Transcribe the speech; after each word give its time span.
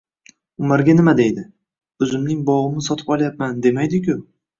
Umarga 0.61 0.93
nima 0.95 1.13
deydi? 1.19 1.43
O‘zimning 2.05 2.39
bog‘imni 2.47 2.85
sotib 2.87 3.13
olyapman, 3.17 3.61
demaydi-ku 3.67 4.17